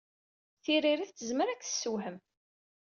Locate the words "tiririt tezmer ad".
0.63-1.59